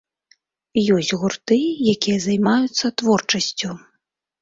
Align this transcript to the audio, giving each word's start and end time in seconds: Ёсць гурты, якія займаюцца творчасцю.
Ёсць 0.95 1.11
гурты, 1.25 1.59
якія 1.93 2.17
займаюцца 2.27 2.85
творчасцю. 3.03 3.71